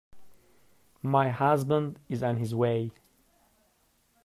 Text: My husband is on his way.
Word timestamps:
My 1.03 1.29
husband 1.29 1.99
is 2.09 2.23
on 2.23 2.37
his 2.37 2.55
way. 2.55 2.91